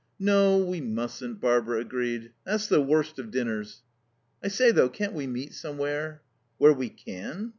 "No, 0.17 0.57
we 0.57 0.81
mustn't," 0.81 1.39
Barbara 1.39 1.81
agreed. 1.81 2.31
"That's 2.43 2.65
the 2.65 2.81
worst 2.81 3.19
of 3.19 3.29
dinners." 3.29 3.83
"I 4.43 4.47
say, 4.47 4.71
though, 4.71 4.89
can't 4.89 5.13
we 5.13 5.27
meet 5.27 5.53
somewhere?" 5.53 6.23
"Where 6.57 6.73
we 6.73 6.89
_can? 6.89 7.49